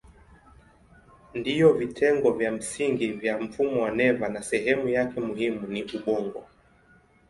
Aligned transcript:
Ndiyo 1.33 1.73
vitengo 1.73 2.31
vya 2.33 2.51
msingi 2.51 3.07
vya 3.11 3.37
mfumo 3.39 3.81
wa 3.81 3.91
neva 3.91 4.29
na 4.29 4.43
sehemu 4.43 4.89
yake 4.89 5.19
muhimu 5.19 5.67
ni 5.67 5.83
ubongo. 5.83 6.47